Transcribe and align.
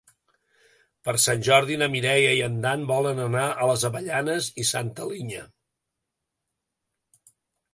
Per 1.07 1.13
Sant 1.23 1.43
Jordi 1.47 1.75
na 1.81 1.89
Mireia 1.95 2.31
i 2.39 2.41
en 2.45 2.57
Dan 2.63 2.87
volen 2.93 3.21
anar 3.27 3.43
a 3.51 3.67
les 3.73 3.85
Avellanes 3.91 4.49
i 4.65 4.67
Santa 4.71 5.09
Linya. 5.13 5.45